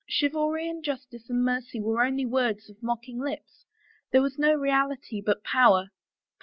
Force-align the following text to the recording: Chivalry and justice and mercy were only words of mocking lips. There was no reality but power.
Chivalry 0.09 0.67
and 0.67 0.83
justice 0.83 1.29
and 1.29 1.43
mercy 1.45 1.79
were 1.79 2.03
only 2.03 2.25
words 2.25 2.71
of 2.71 2.81
mocking 2.81 3.19
lips. 3.19 3.67
There 4.09 4.23
was 4.23 4.39
no 4.39 4.55
reality 4.55 5.21
but 5.23 5.43
power. 5.43 5.91